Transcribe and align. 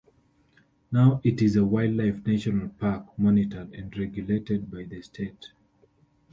Now 0.91 1.21
it 1.23 1.43
is 1.43 1.55
a 1.55 1.63
wildlife 1.63 2.25
national 2.25 2.69
park, 2.69 3.05
monitored 3.19 3.71
and 3.75 3.95
regulated 3.95 4.71
by 4.71 4.85
the 4.85 4.99
state. 5.03 5.51